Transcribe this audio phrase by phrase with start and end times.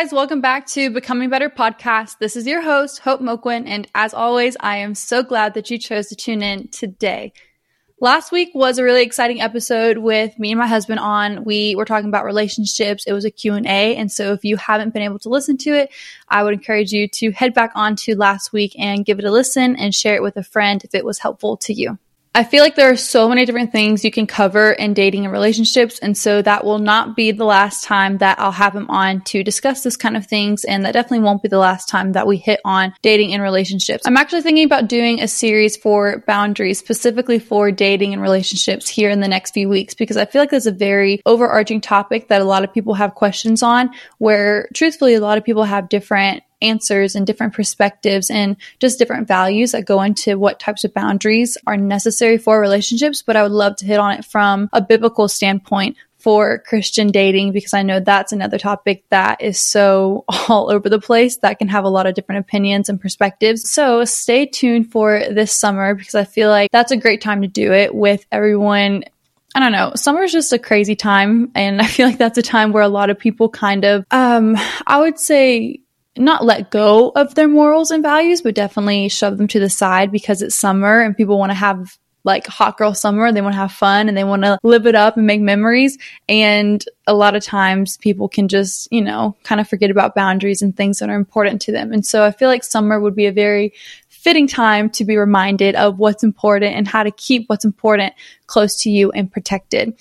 [0.00, 2.18] guys, welcome back to Becoming Better podcast.
[2.20, 5.78] This is your host, Hope Moquin, and as always, I am so glad that you
[5.78, 7.32] chose to tune in today.
[8.00, 11.42] Last week was a really exciting episode with me and my husband on.
[11.42, 13.08] We were talking about relationships.
[13.08, 15.90] It was a Q&A, and so if you haven't been able to listen to it,
[16.28, 19.32] I would encourage you to head back on to last week and give it a
[19.32, 21.98] listen and share it with a friend if it was helpful to you.
[22.34, 25.32] I feel like there are so many different things you can cover in dating and
[25.32, 25.98] relationships.
[25.98, 29.42] And so that will not be the last time that I'll have him on to
[29.42, 30.64] discuss this kind of things.
[30.64, 34.06] And that definitely won't be the last time that we hit on dating and relationships.
[34.06, 39.10] I'm actually thinking about doing a series for boundaries, specifically for dating and relationships here
[39.10, 42.40] in the next few weeks, because I feel like there's a very overarching topic that
[42.40, 46.42] a lot of people have questions on where truthfully, a lot of people have different
[46.62, 51.56] answers and different perspectives and just different values that go into what types of boundaries
[51.66, 53.22] are necessary for relationships.
[53.22, 57.52] But I would love to hit on it from a biblical standpoint for Christian dating
[57.52, 61.68] because I know that's another topic that is so all over the place that can
[61.68, 63.70] have a lot of different opinions and perspectives.
[63.70, 67.48] So stay tuned for this summer because I feel like that's a great time to
[67.48, 69.04] do it with everyone
[69.54, 69.92] I don't know.
[69.96, 71.50] Summer is just a crazy time.
[71.54, 74.56] And I feel like that's a time where a lot of people kind of, um,
[74.86, 75.80] I would say
[76.18, 80.12] not let go of their morals and values, but definitely shove them to the side
[80.12, 83.32] because it's summer and people want to have like hot girl summer.
[83.32, 85.96] They want to have fun and they want to live it up and make memories.
[86.28, 90.60] And a lot of times people can just, you know, kind of forget about boundaries
[90.60, 91.92] and things that are important to them.
[91.92, 93.72] And so I feel like summer would be a very
[94.08, 98.12] fitting time to be reminded of what's important and how to keep what's important
[98.46, 99.96] close to you and protected.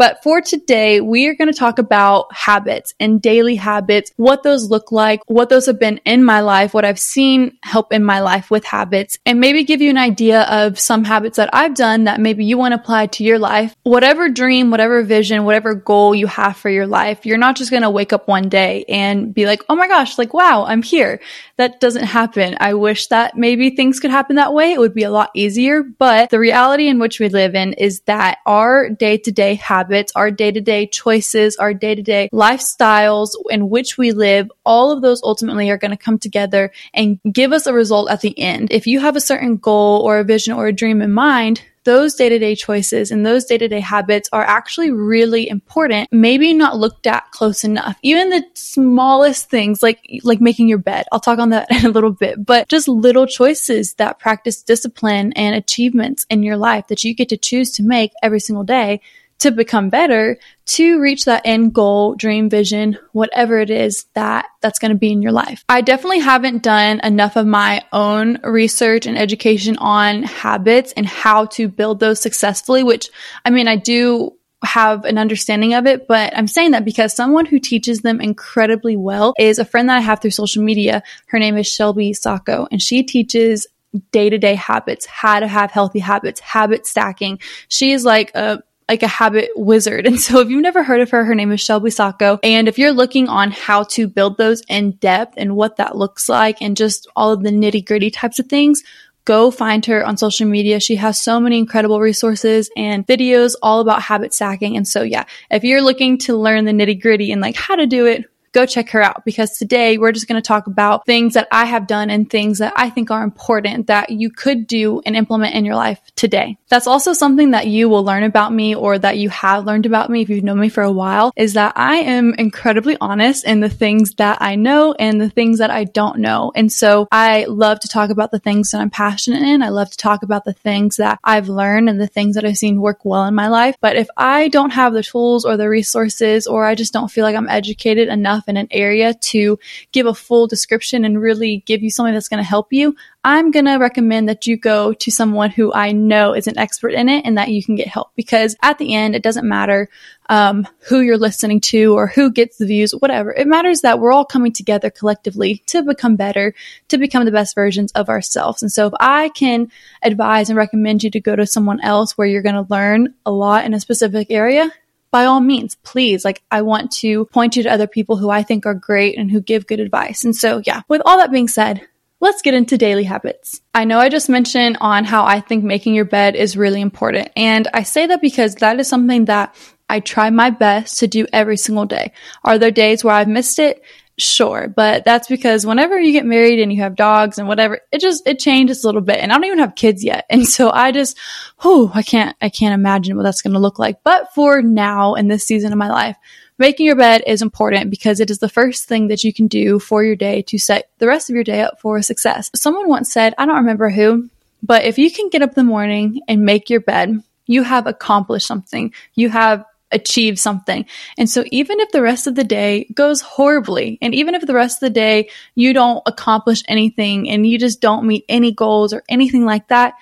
[0.00, 4.70] But for today, we are going to talk about habits and daily habits, what those
[4.70, 8.20] look like, what those have been in my life, what I've seen help in my
[8.20, 12.04] life with habits, and maybe give you an idea of some habits that I've done
[12.04, 13.76] that maybe you want to apply to your life.
[13.82, 17.82] Whatever dream, whatever vision, whatever goal you have for your life, you're not just going
[17.82, 21.20] to wake up one day and be like, oh my gosh, like, wow, I'm here.
[21.58, 22.56] That doesn't happen.
[22.58, 24.72] I wish that maybe things could happen that way.
[24.72, 25.82] It would be a lot easier.
[25.82, 29.89] But the reality in which we live in is that our day to day habits
[29.90, 34.50] habits, our day to day choices, our day to day lifestyles in which we live,
[34.64, 38.20] all of those ultimately are going to come together and give us a result at
[38.20, 38.70] the end.
[38.70, 42.14] If you have a certain goal or a vision or a dream in mind, those
[42.14, 46.08] day to day choices and those day to day habits are actually really important.
[46.12, 47.96] Maybe not looked at close enough.
[48.02, 51.06] Even the smallest things like, like making your bed.
[51.10, 55.32] I'll talk on that in a little bit, but just little choices that practice discipline
[55.32, 59.00] and achievements in your life that you get to choose to make every single day
[59.40, 64.78] to become better to reach that end goal, dream, vision, whatever it is that that's
[64.78, 65.64] going to be in your life.
[65.68, 71.46] I definitely haven't done enough of my own research and education on habits and how
[71.46, 73.10] to build those successfully, which
[73.44, 77.46] I mean, I do have an understanding of it, but I'm saying that because someone
[77.46, 81.02] who teaches them incredibly well is a friend that I have through social media.
[81.28, 83.66] Her name is Shelby Sacco, and she teaches
[84.12, 87.40] day to day habits, how to have healthy habits, habit stacking.
[87.68, 90.06] She is like a like a habit wizard.
[90.10, 92.40] And so if you've never heard of her, her name is Shelby Sacco.
[92.42, 96.28] And if you're looking on how to build those in depth and what that looks
[96.28, 98.82] like and just all of the nitty gritty types of things,
[99.24, 100.80] go find her on social media.
[100.80, 104.76] She has so many incredible resources and videos all about habit stacking.
[104.76, 107.86] And so, yeah, if you're looking to learn the nitty gritty and like how to
[107.86, 111.34] do it, go check her out because today we're just going to talk about things
[111.34, 115.00] that I have done and things that I think are important that you could do
[115.06, 116.58] and implement in your life today.
[116.68, 120.10] That's also something that you will learn about me or that you have learned about
[120.10, 123.60] me if you've known me for a while is that I am incredibly honest in
[123.60, 126.52] the things that I know and the things that I don't know.
[126.54, 129.62] And so I love to talk about the things that I'm passionate in.
[129.62, 132.56] I love to talk about the things that I've learned and the things that I've
[132.56, 133.76] seen work well in my life.
[133.80, 137.24] But if I don't have the tools or the resources or I just don't feel
[137.24, 139.58] like I'm educated enough enough in an area to
[139.92, 143.50] give a full description and really give you something that's going to help you, I'm
[143.50, 147.08] going to recommend that you go to someone who I know is an expert in
[147.08, 149.88] it and that you can get help because at the end, it doesn't matter
[150.30, 153.32] um, who you're listening to or who gets the views, whatever.
[153.32, 156.54] It matters that we're all coming together collectively to become better,
[156.88, 158.62] to become the best versions of ourselves.
[158.62, 159.70] And so if I can
[160.02, 163.32] advise and recommend you to go to someone else where you're going to learn a
[163.32, 164.72] lot in a specific area,
[165.10, 168.42] by all means, please, like I want to point you to other people who I
[168.42, 170.24] think are great and who give good advice.
[170.24, 171.86] And so, yeah, with all that being said,
[172.20, 173.60] let's get into daily habits.
[173.74, 177.30] I know I just mentioned on how I think making your bed is really important.
[177.34, 179.54] And I say that because that is something that
[179.88, 182.12] I try my best to do every single day.
[182.44, 183.82] Are there days where I've missed it?
[184.20, 188.02] Sure, but that's because whenever you get married and you have dogs and whatever, it
[188.02, 189.16] just it changes a little bit.
[189.16, 191.16] And I don't even have kids yet, and so I just,
[191.62, 194.02] whew, I can't I can't imagine what that's going to look like.
[194.04, 196.18] But for now, in this season of my life,
[196.58, 199.78] making your bed is important because it is the first thing that you can do
[199.78, 202.50] for your day to set the rest of your day up for success.
[202.54, 204.28] Someone once said, I don't remember who,
[204.62, 207.86] but if you can get up in the morning and make your bed, you have
[207.86, 208.92] accomplished something.
[209.14, 210.86] You have achieve something.
[211.18, 214.54] And so even if the rest of the day goes horribly, and even if the
[214.54, 218.92] rest of the day you don't accomplish anything and you just don't meet any goals
[218.92, 219.94] or anything like that,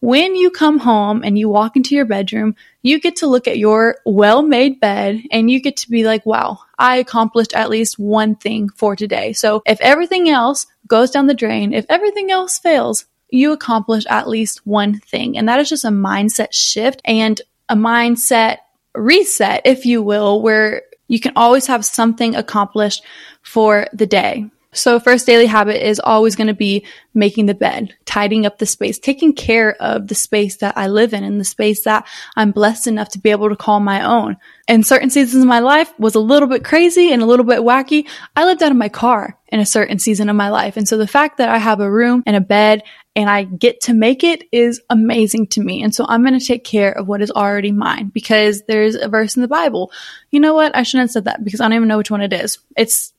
[0.00, 3.58] when you come home and you walk into your bedroom, you get to look at
[3.58, 7.98] your well made bed and you get to be like, wow, I accomplished at least
[7.98, 9.32] one thing for today.
[9.32, 14.28] So if everything else goes down the drain, if everything else fails, you accomplish at
[14.28, 15.36] least one thing.
[15.36, 18.58] And that is just a mindset shift and a mindset
[18.98, 23.02] reset, if you will, where you can always have something accomplished
[23.42, 24.50] for the day.
[24.72, 26.84] So first daily habit is always going to be
[27.14, 31.14] making the bed, tidying up the space, taking care of the space that I live
[31.14, 32.06] in and the space that
[32.36, 34.36] I'm blessed enough to be able to call my own.
[34.68, 37.60] And certain seasons of my life was a little bit crazy and a little bit
[37.60, 38.06] wacky.
[38.36, 40.76] I lived out of my car in a certain season of my life.
[40.76, 42.82] And so the fact that I have a room and a bed
[43.18, 45.82] and I get to make it is amazing to me.
[45.82, 49.08] And so I'm going to take care of what is already mine because there's a
[49.08, 49.90] verse in the Bible.
[50.30, 50.76] You know what?
[50.76, 52.60] I shouldn't have said that because I don't even know which one it is.
[52.76, 53.12] It's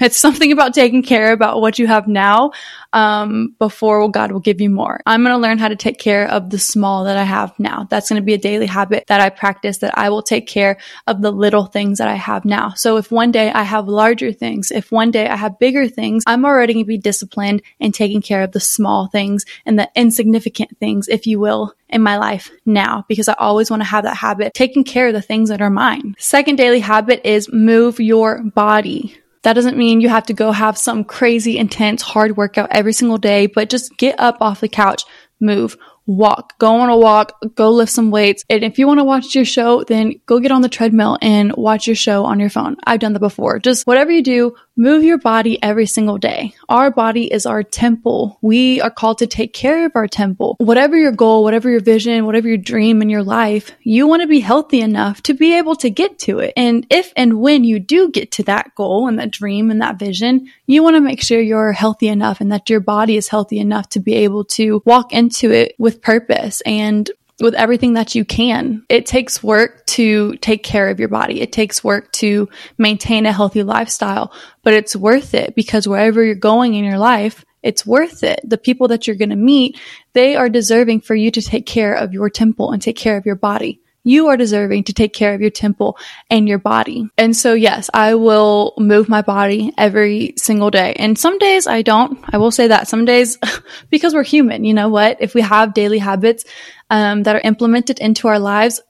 [0.00, 2.52] it's something about taking care about what you have now
[2.92, 5.00] um, before God will give you more.
[5.06, 7.86] I'm going to learn how to take care of the small that I have now.
[7.90, 10.78] That's going to be a daily habit that I practice that I will take care
[11.06, 12.70] of the little things that I have now.
[12.70, 16.24] So if one day I have larger things, if one day I have bigger things,
[16.26, 19.90] I'm already going to be disciplined and taking care of the small things and the
[19.94, 24.04] insignificant things, if you will, in my life now because I always want to have
[24.04, 26.14] that habit, taking care of the things that are mine.
[26.18, 29.16] Second daily habit is move your body.
[29.46, 33.16] That doesn't mean you have to go have some crazy intense hard workout every single
[33.16, 35.04] day, but just get up off the couch,
[35.38, 38.44] move, walk, go on a walk, go lift some weights.
[38.50, 41.52] And if you want to watch your show, then go get on the treadmill and
[41.52, 42.76] watch your show on your phone.
[42.84, 43.60] I've done that before.
[43.60, 46.54] Just whatever you do, move your body every single day.
[46.68, 48.38] Our body is our temple.
[48.42, 50.56] We are called to take care of our temple.
[50.58, 54.28] Whatever your goal, whatever your vision, whatever your dream in your life, you want to
[54.28, 56.52] be healthy enough to be able to get to it.
[56.56, 59.98] And if and when you do get to that goal and that dream and that
[59.98, 63.58] vision, you want to make sure you're healthy enough and that your body is healthy
[63.58, 67.10] enough to be able to walk into it with purpose and
[67.40, 68.84] with everything that you can.
[68.88, 71.40] It takes work to take care of your body.
[71.40, 72.48] It takes work to
[72.78, 77.44] maintain a healthy lifestyle, but it's worth it because wherever you're going in your life,
[77.62, 78.40] it's worth it.
[78.44, 79.78] The people that you're going to meet,
[80.12, 83.26] they are deserving for you to take care of your temple and take care of
[83.26, 85.98] your body you are deserving to take care of your temple
[86.30, 87.10] and your body.
[87.18, 90.94] And so, yes, I will move my body every single day.
[90.94, 92.16] And some days I don't.
[92.32, 93.36] I will say that some days,
[93.90, 95.16] because we're human, you know what?
[95.20, 96.44] If we have daily habits
[96.88, 98.80] um, that are implemented into our lives,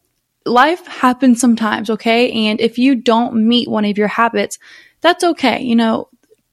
[0.45, 2.31] life happens sometimes, okay?
[2.49, 4.59] And if you don't meet one of your habits,
[5.01, 5.63] that's okay.
[5.63, 6.09] You know,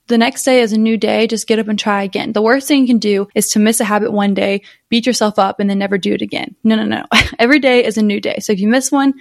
[0.07, 1.27] the next day is a new day.
[1.27, 2.33] Just get up and try again.
[2.33, 5.39] The worst thing you can do is to miss a habit one day, beat yourself
[5.39, 6.55] up, and then never do it again.
[6.63, 7.05] No, no, no.
[7.39, 8.39] Every day is a new day.
[8.39, 9.13] So if you miss one,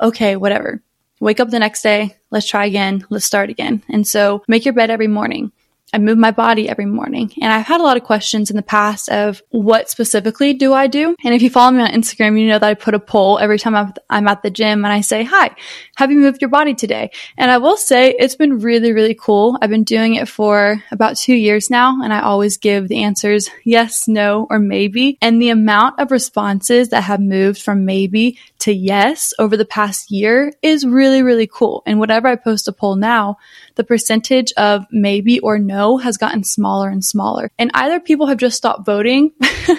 [0.00, 0.82] okay, whatever.
[1.20, 2.16] Wake up the next day.
[2.30, 3.04] Let's try again.
[3.10, 3.82] Let's start again.
[3.90, 5.52] And so make your bed every morning.
[5.92, 7.32] I move my body every morning.
[7.40, 10.86] And I've had a lot of questions in the past of what specifically do I
[10.86, 11.16] do?
[11.24, 13.58] And if you follow me on Instagram, you know that I put a poll every
[13.58, 13.74] time
[14.08, 15.50] I'm, at the gym and I say, hi,
[15.96, 17.10] have you moved your body today?
[17.36, 19.58] And I will say it's been really, really cool.
[19.60, 22.00] I've been doing it for about two years now.
[22.02, 25.18] And I always give the answers yes, no, or maybe.
[25.20, 30.10] And the amount of responses that have moved from maybe to yes over the past
[30.10, 31.82] year is really, really cool.
[31.86, 33.36] And whatever I post a poll now,
[33.74, 37.50] the percentage of maybe or no has gotten smaller and smaller.
[37.58, 39.32] And either people have just stopped voting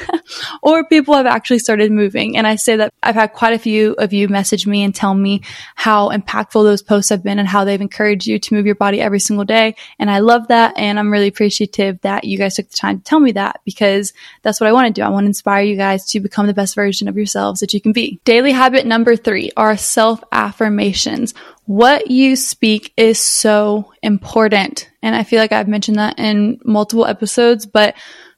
[0.63, 2.37] or people have actually started moving.
[2.37, 5.13] And I say that I've had quite a few of you message me and tell
[5.13, 5.41] me
[5.75, 9.01] how impactful those posts have been and how they've encouraged you to move your body
[9.01, 9.75] every single day.
[9.99, 10.77] And I love that.
[10.77, 14.13] And I'm really appreciative that you guys took the time to tell me that because
[14.41, 15.05] that's what I want to do.
[15.05, 17.81] I want to inspire you guys to become the best version of yourselves that you
[17.81, 18.19] can be.
[18.25, 21.33] Daily habit number three are self affirmations.
[21.65, 24.89] What you speak is so important.
[25.03, 27.95] And I feel like I've mentioned that in multiple episodes, but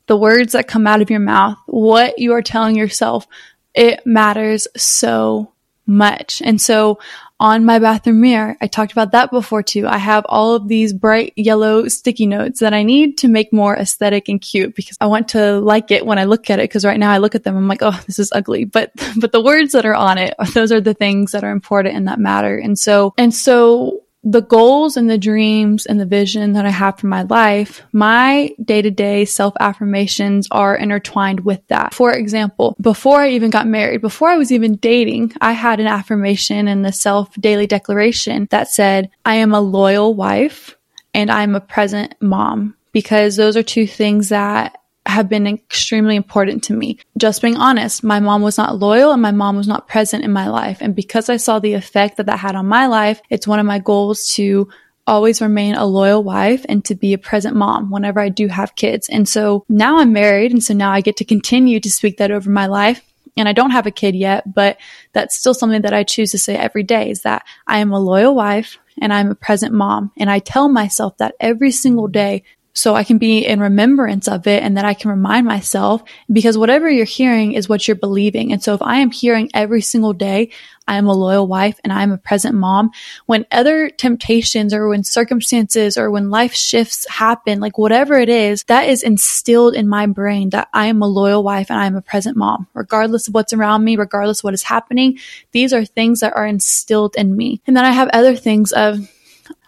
[0.08, 3.28] the words that come out of your mouth, what you are telling yourself,
[3.76, 5.52] it matters so
[5.86, 6.42] much.
[6.44, 6.98] And so
[7.40, 8.56] on my bathroom mirror.
[8.62, 9.88] I talked about that before too.
[9.88, 13.76] I have all of these bright yellow sticky notes that I need to make more
[13.76, 16.68] aesthetic and cute because I want to like it when I look at it.
[16.70, 18.66] Cause right now I look at them, I'm like, oh, this is ugly.
[18.66, 21.96] But, but the words that are on it, those are the things that are important
[21.96, 22.58] and that matter.
[22.58, 26.98] And so, and so the goals and the dreams and the vision that I have
[26.98, 31.94] for my life, my day to day self affirmations are intertwined with that.
[31.94, 35.88] For example, before I even got married, before I was even dating, I had an
[35.88, 40.78] affirmation in the self daily declaration that said, I am a loyal wife
[41.14, 46.64] and I'm a present mom because those are two things that have been extremely important
[46.64, 46.98] to me.
[47.18, 50.32] Just being honest, my mom was not loyal and my mom was not present in
[50.32, 50.78] my life.
[50.82, 53.66] And because I saw the effect that that had on my life, it's one of
[53.66, 54.70] my goals to
[55.06, 58.76] always remain a loyal wife and to be a present mom whenever I do have
[58.76, 59.10] kids.
[59.10, 60.52] And so now I'm married.
[60.52, 63.02] And so now I get to continue to speak that over my life.
[63.36, 64.78] And I don't have a kid yet, but
[65.12, 68.00] that's still something that I choose to say every day is that I am a
[68.00, 70.12] loyal wife and I'm a present mom.
[70.18, 74.48] And I tell myself that every single day so I can be in remembrance of
[74.48, 78.52] it and that I can remind myself because whatever you're hearing is what you're believing.
[78.52, 80.50] And so if I am hearing every single day,
[80.88, 82.92] I am a loyal wife and I'm a present mom,
[83.26, 88.64] when other temptations or when circumstances or when life shifts happen, like whatever it is,
[88.64, 91.96] that is instilled in my brain that I am a loyal wife and I am
[91.96, 95.20] a present mom, regardless of what's around me, regardless of what is happening.
[95.52, 97.62] These are things that are instilled in me.
[97.68, 99.10] And then I have other things of,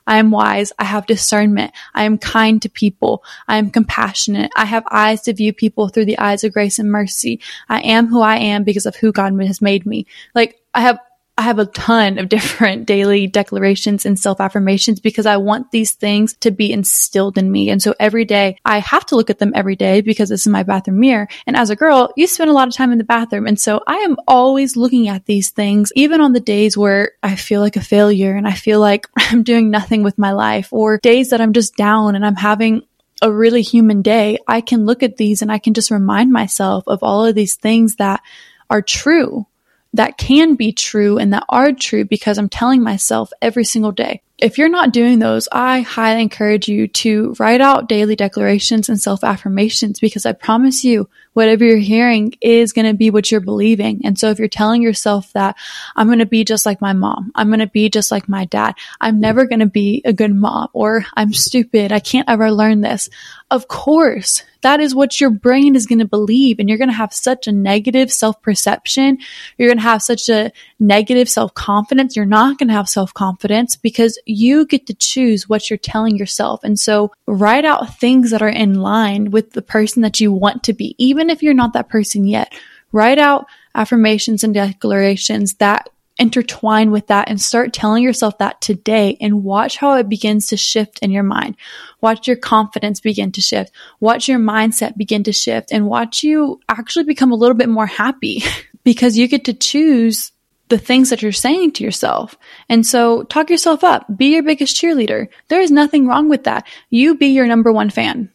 [0.07, 0.71] I am wise.
[0.77, 1.73] I have discernment.
[1.93, 3.23] I am kind to people.
[3.47, 4.51] I am compassionate.
[4.55, 7.41] I have eyes to view people through the eyes of grace and mercy.
[7.69, 10.05] I am who I am because of who God has made me.
[10.33, 10.99] Like I have
[11.37, 15.91] I have a ton of different daily declarations and self affirmations because I want these
[15.91, 17.69] things to be instilled in me.
[17.69, 20.47] And so every day I have to look at them every day because this is
[20.47, 21.27] my bathroom mirror.
[21.45, 23.47] And as a girl, you spend a lot of time in the bathroom.
[23.47, 27.35] And so I am always looking at these things, even on the days where I
[27.35, 30.99] feel like a failure and I feel like I'm doing nothing with my life or
[30.99, 32.83] days that I'm just down and I'm having
[33.21, 34.37] a really human day.
[34.47, 37.55] I can look at these and I can just remind myself of all of these
[37.55, 38.21] things that
[38.69, 39.45] are true
[39.95, 44.21] that can be true and that are true because I'm telling myself every single day.
[44.37, 49.01] If you're not doing those, I highly encourage you to write out daily declarations and
[49.01, 53.39] self affirmations because I promise you, whatever you're hearing is going to be what you're
[53.39, 54.01] believing.
[54.05, 55.55] And so if you're telling yourself that
[55.95, 58.43] I'm going to be just like my mom, I'm going to be just like my
[58.43, 62.51] dad, I'm never going to be a good mom, or I'm stupid, I can't ever
[62.51, 63.09] learn this.
[63.51, 66.59] Of course, that is what your brain is going to believe.
[66.59, 69.17] And you're going to have such a negative self perception.
[69.57, 72.15] You're going to have such a negative self confidence.
[72.15, 76.17] You're not going to have self confidence because you get to choose what you're telling
[76.17, 76.63] yourself.
[76.63, 80.63] And so write out things that are in line with the person that you want
[80.63, 82.53] to be, even if you're not that person yet.
[82.91, 89.17] Write out affirmations and declarations that intertwine with that and start telling yourself that today
[89.19, 91.57] and watch how it begins to shift in your mind.
[92.01, 93.71] Watch your confidence begin to shift.
[93.99, 97.85] Watch your mindset begin to shift and watch you actually become a little bit more
[97.85, 98.43] happy
[98.83, 100.31] because you get to choose
[100.69, 102.35] the things that you're saying to yourself.
[102.69, 104.05] And so talk yourself up.
[104.15, 105.27] Be your biggest cheerleader.
[105.49, 106.65] There is nothing wrong with that.
[106.89, 108.31] You be your number one fan.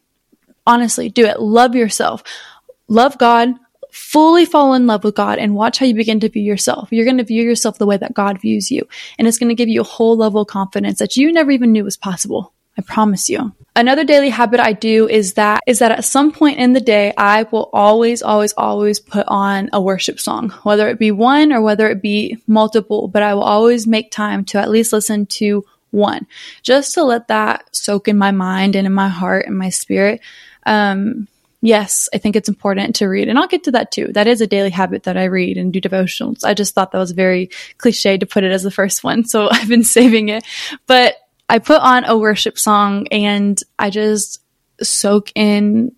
[0.66, 1.40] Honestly, do it.
[1.40, 2.22] Love yourself.
[2.88, 3.54] Love God.
[3.92, 6.88] Fully fall in love with God and watch how you begin to view yourself.
[6.90, 8.86] You're going to view yourself the way that God views you.
[9.18, 11.72] And it's going to give you a whole level of confidence that you never even
[11.72, 12.52] knew was possible.
[12.78, 13.52] I promise you.
[13.76, 17.12] Another daily habit I do is that is that at some point in the day
[17.16, 21.60] I will always always always put on a worship song, whether it be one or
[21.60, 25.64] whether it be multiple, but I will always make time to at least listen to
[25.90, 26.26] one
[26.62, 30.20] just to let that soak in my mind and in my heart and my spirit.
[30.66, 31.28] Um,
[31.62, 33.28] yes, I think it's important to read.
[33.28, 34.08] And I'll get to that too.
[34.12, 36.44] That is a daily habit that I read and do devotionals.
[36.44, 39.24] I just thought that was very cliche to put it as the first one.
[39.24, 40.44] So I've been saving it.
[40.86, 41.16] But
[41.48, 44.40] I put on a worship song and I just
[44.82, 45.92] soak in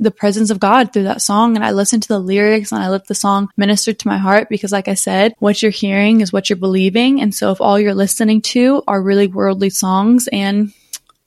[0.00, 1.54] the presence of God through that song.
[1.54, 4.48] And I listen to the lyrics and I let the song minister to my heart
[4.48, 7.20] because, like I said, what you're hearing is what you're believing.
[7.20, 10.72] And so if all you're listening to are really worldly songs and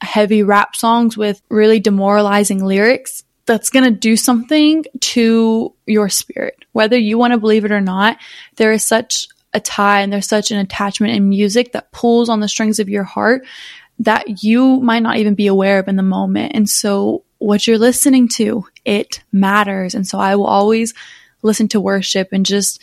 [0.01, 6.57] heavy rap songs with really demoralizing lyrics, that's going to do something to your spirit.
[6.73, 8.17] Whether you want to believe it or not,
[8.57, 12.41] there is such a tie and there's such an attachment in music that pulls on
[12.41, 13.45] the strings of your heart
[13.99, 16.51] that you might not even be aware of in the moment.
[16.53, 19.95] And so what you're listening to, it matters.
[19.95, 20.93] And so I will always
[21.41, 22.81] listen to worship and just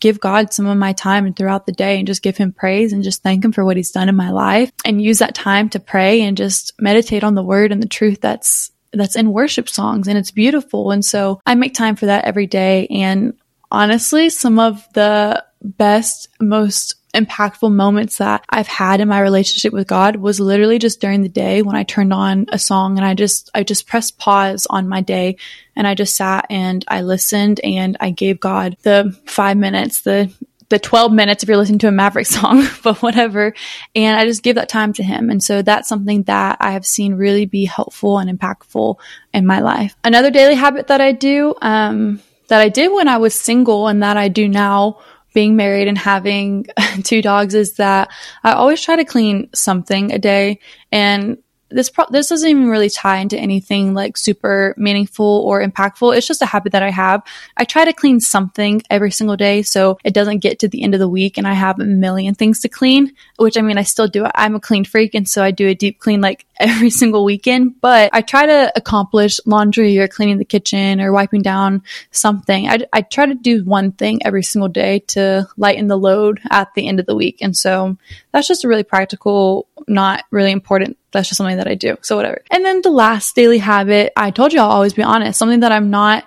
[0.00, 2.92] give God some of my time and throughout the day and just give him praise
[2.92, 5.68] and just thank him for what he's done in my life and use that time
[5.70, 9.68] to pray and just meditate on the word and the truth that's that's in worship
[9.68, 10.90] songs and it's beautiful.
[10.90, 13.34] And so I make time for that every day and
[13.70, 19.86] honestly some of the best, most impactful moments that I've had in my relationship with
[19.86, 23.14] God was literally just during the day when I turned on a song and I
[23.14, 25.38] just, I just pressed pause on my day
[25.74, 30.30] and I just sat and I listened and I gave God the five minutes, the
[30.68, 33.54] the 12 minutes if you're listening to a Maverick song, but whatever.
[33.94, 35.30] And I just give that time to him.
[35.30, 38.96] And so that's something that I have seen really be helpful and impactful
[39.32, 39.96] in my life.
[40.04, 44.02] Another daily habit that I do, um, that I did when I was single and
[44.02, 45.00] that I do now
[45.34, 46.66] being married and having
[47.04, 48.08] two dogs is that
[48.42, 50.60] I always try to clean something a day.
[50.90, 56.16] And this pro- this doesn't even really tie into anything like super meaningful or impactful.
[56.16, 57.22] It's just a habit that I have.
[57.56, 60.94] I try to clean something every single day so it doesn't get to the end
[60.94, 63.82] of the week and I have a million things to clean, which I mean I
[63.82, 64.26] still do.
[64.34, 67.80] I'm a clean freak and so I do a deep clean like every single weekend,
[67.80, 71.82] but I try to accomplish laundry or cleaning the kitchen or wiping down
[72.12, 72.68] something.
[72.68, 76.72] I, I try to do one thing every single day to lighten the load at
[76.74, 77.38] the end of the week.
[77.42, 77.96] And so
[78.32, 81.96] that's just a really practical, not really important that's just something that I do.
[82.02, 82.42] So whatever.
[82.50, 85.38] And then the last daily habit, I told you I'll always be honest.
[85.38, 86.26] Something that I'm not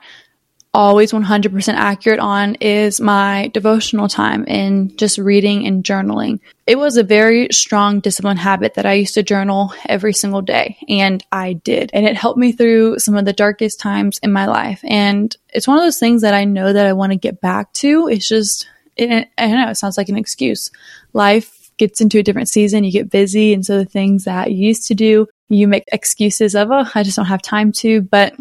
[0.73, 6.39] always 100% accurate on is my devotional time and just reading and journaling.
[6.67, 10.77] It was a very strong discipline habit that I used to journal every single day,
[10.87, 11.89] and I did.
[11.93, 14.81] And it helped me through some of the darkest times in my life.
[14.83, 17.73] And it's one of those things that I know that I want to get back
[17.73, 18.07] to.
[18.07, 20.69] It's just, it, I know it sounds like an excuse.
[21.13, 23.53] Life gets into a different season, you get busy.
[23.53, 27.03] And so the things that you used to do, you make excuses of, oh, I
[27.03, 28.01] just don't have time to.
[28.01, 28.35] But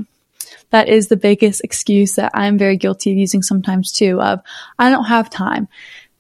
[0.70, 4.42] that is the biggest excuse that I'm very guilty of using sometimes too of,
[4.78, 5.68] I don't have time.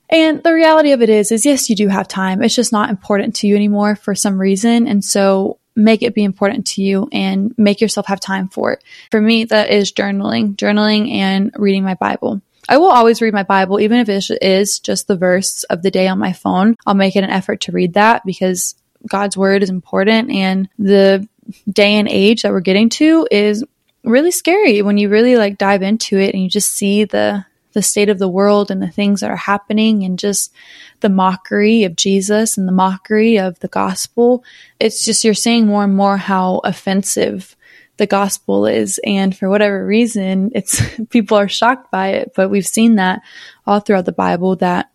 [0.08, 2.42] And the reality of it is, is yes, you do have time.
[2.42, 4.88] It's just not important to you anymore for some reason.
[4.88, 8.82] And so make it be important to you and make yourself have time for it.
[9.10, 12.40] For me, that is journaling, journaling and reading my Bible.
[12.68, 15.90] I will always read my Bible, even if it is just the verse of the
[15.90, 16.76] day on my phone.
[16.86, 18.74] I'll make it an effort to read that because
[19.08, 21.26] God's word is important and the
[21.68, 23.64] day and age that we're getting to is
[24.04, 27.82] really scary when you really like dive into it and you just see the the
[27.82, 30.52] state of the world and the things that are happening and just
[31.00, 34.42] the mockery of Jesus and the mockery of the gospel.
[34.80, 37.54] It's just you're seeing more and more how offensive
[37.98, 38.98] the gospel is.
[39.04, 42.32] And for whatever reason, it's people are shocked by it.
[42.34, 43.20] But we've seen that
[43.66, 44.90] all throughout the Bible that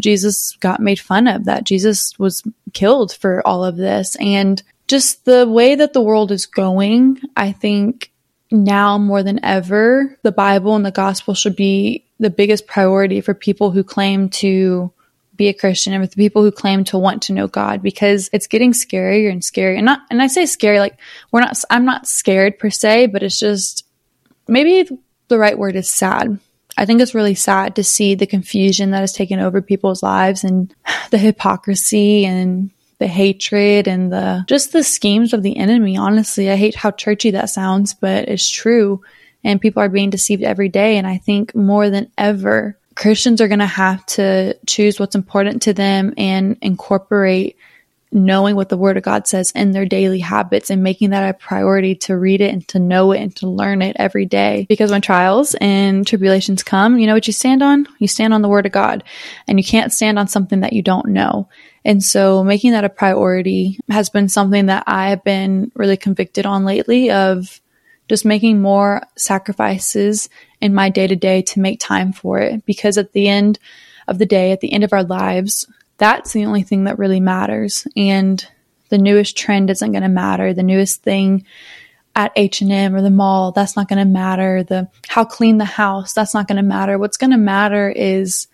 [0.00, 4.16] Jesus got made fun of, that Jesus was killed for all of this.
[4.16, 8.10] And just the way that the world is going, I think
[8.50, 13.34] now more than ever, the Bible and the gospel should be the biggest priority for
[13.34, 14.92] people who claim to
[15.36, 18.30] be a Christian and with the people who claim to want to know God because
[18.32, 19.76] it's getting scarier and scarier.
[19.76, 20.98] And not, and I say scary, like
[21.32, 23.86] we're not, I'm not scared per se, but it's just
[24.48, 24.88] maybe
[25.28, 26.38] the right word is sad.
[26.76, 30.44] I think it's really sad to see the confusion that has taken over people's lives
[30.44, 30.74] and
[31.10, 35.96] the hypocrisy and the hatred and the just the schemes of the enemy.
[35.96, 39.02] Honestly, I hate how churchy that sounds, but it's true.
[39.42, 40.96] And people are being deceived every day.
[40.96, 45.62] And I think more than ever, Christians are going to have to choose what's important
[45.62, 47.56] to them and incorporate
[48.14, 51.36] knowing what the Word of God says in their daily habits and making that a
[51.36, 54.66] priority to read it and to know it and to learn it every day.
[54.68, 57.88] Because when trials and tribulations come, you know what you stand on?
[57.98, 59.02] You stand on the Word of God
[59.48, 61.48] and you can't stand on something that you don't know.
[61.84, 66.46] And so making that a priority has been something that I have been really convicted
[66.46, 67.60] on lately of
[68.08, 70.28] just making more sacrifices
[70.60, 72.64] in my day to day to make time for it.
[72.66, 73.58] Because at the end
[74.08, 77.20] of the day, at the end of our lives, that's the only thing that really
[77.20, 77.86] matters.
[77.96, 78.44] And
[78.90, 80.52] the newest trend isn't going to matter.
[80.52, 81.46] The newest thing
[82.16, 84.62] at H&M or the mall, that's not going to matter.
[84.62, 86.98] The how clean the house, that's not going to matter.
[86.98, 88.46] What's going to matter is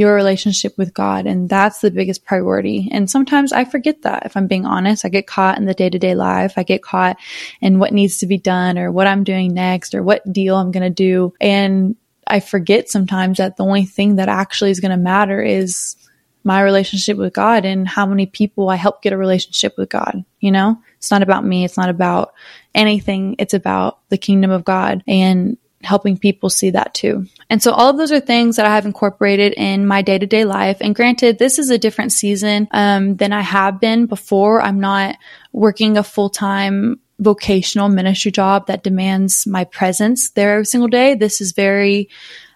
[0.00, 1.26] your relationship with God.
[1.26, 2.88] And that's the biggest priority.
[2.90, 5.04] And sometimes I forget that if I'm being honest.
[5.04, 6.54] I get caught in the day to day life.
[6.56, 7.18] I get caught
[7.60, 10.72] in what needs to be done or what I'm doing next or what deal I'm
[10.72, 11.34] going to do.
[11.40, 15.96] And I forget sometimes that the only thing that actually is going to matter is
[16.42, 20.24] my relationship with God and how many people I help get a relationship with God.
[20.40, 21.64] You know, it's not about me.
[21.64, 22.32] It's not about
[22.74, 23.36] anything.
[23.38, 25.04] It's about the kingdom of God.
[25.06, 27.26] And helping people see that too.
[27.50, 30.26] And so all of those are things that I have incorporated in my day to
[30.26, 30.78] day life.
[30.80, 34.62] And granted, this is a different season um, than I have been before.
[34.62, 35.16] I'm not
[35.52, 41.14] working a full time vocational ministry job that demands my presence there every single day.
[41.16, 42.08] This is very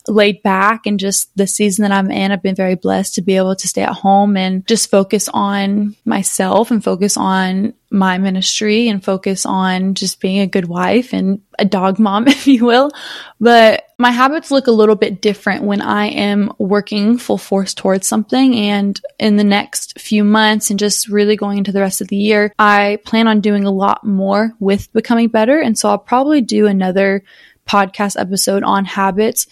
[0.09, 3.37] laid back and just the season that I'm in, I've been very blessed to be
[3.37, 8.89] able to stay at home and just focus on myself and focus on my ministry
[8.89, 12.91] and focus on just being a good wife and a dog mom, if you will.
[13.41, 18.07] But my habits look a little bit different when I am working full force towards
[18.07, 18.55] something.
[18.55, 22.17] And in the next few months and just really going into the rest of the
[22.17, 25.59] year, I plan on doing a lot more with becoming better.
[25.59, 27.23] And so I'll probably do another
[27.67, 29.47] podcast episode on habits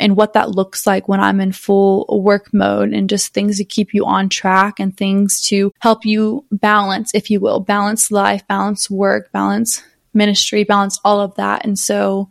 [0.00, 3.64] and what that looks like when I'm in full work mode and just things to
[3.66, 8.48] keep you on track and things to help you balance, if you will, balance life,
[8.48, 9.82] balance work, balance
[10.14, 11.66] ministry, balance all of that.
[11.66, 12.30] And so,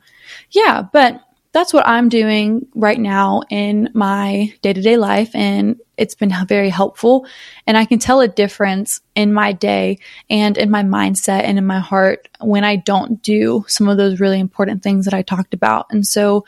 [0.50, 5.34] yeah, but that's what I'm doing right now in my day to day life.
[5.34, 7.26] And it's been very helpful.
[7.66, 11.66] And I can tell a difference in my day and in my mindset and in
[11.66, 15.54] my heart when I don't do some of those really important things that I talked
[15.54, 15.88] about.
[15.90, 16.46] And so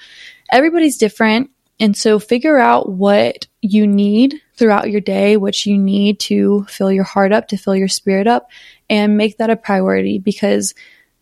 [0.52, 1.50] everybody's different.
[1.80, 6.92] And so figure out what you need throughout your day, what you need to fill
[6.92, 8.50] your heart up, to fill your spirit up,
[8.90, 10.74] and make that a priority because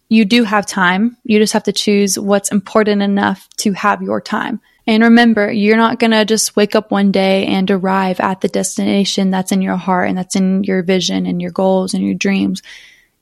[0.10, 1.18] you do have time.
[1.24, 4.62] You just have to choose what's important enough to have your time.
[4.86, 8.48] And remember, you're not going to just wake up one day and arrive at the
[8.48, 12.16] destination that's in your heart and that's in your vision and your goals and your
[12.16, 12.62] dreams.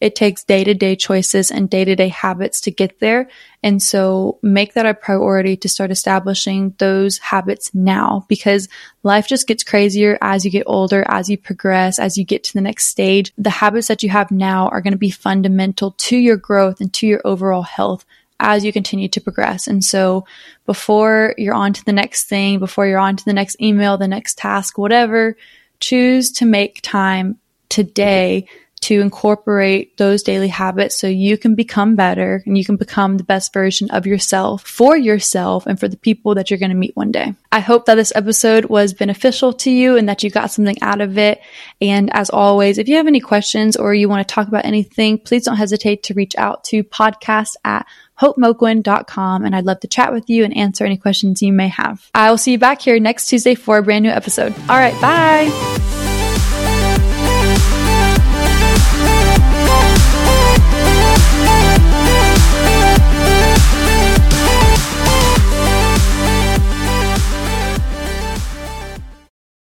[0.01, 3.29] It takes day to day choices and day to day habits to get there.
[3.63, 8.67] And so make that a priority to start establishing those habits now because
[9.03, 12.53] life just gets crazier as you get older, as you progress, as you get to
[12.53, 13.33] the next stage.
[13.37, 16.93] The habits that you have now are going to be fundamental to your growth and
[16.93, 18.05] to your overall health
[18.39, 19.65] as you continue to progress.
[19.65, 20.25] And so
[20.65, 24.07] before you're on to the next thing, before you're on to the next email, the
[24.07, 25.37] next task, whatever,
[25.79, 28.47] choose to make time today
[28.85, 33.23] to incorporate those daily habits so you can become better and you can become the
[33.23, 36.95] best version of yourself for yourself and for the people that you're going to meet
[36.95, 37.33] one day.
[37.51, 41.01] I hope that this episode was beneficial to you and that you got something out
[41.01, 41.41] of it.
[41.81, 45.17] And as always, if you have any questions or you want to talk about anything,
[45.17, 47.87] please don't hesitate to reach out to podcast at
[48.19, 52.07] hopemoquin.com and I'd love to chat with you and answer any questions you may have.
[52.13, 54.53] I will see you back here next Tuesday for a brand new episode.
[54.69, 55.94] All right, bye.